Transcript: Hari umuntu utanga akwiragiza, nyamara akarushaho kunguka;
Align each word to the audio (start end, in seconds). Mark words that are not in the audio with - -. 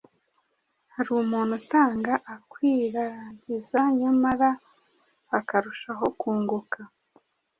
Hari 0.93 1.09
umuntu 1.23 1.51
utanga 1.59 2.13
akwiragiza, 2.35 3.79
nyamara 3.99 4.49
akarushaho 5.37 6.05
kunguka; 6.19 6.79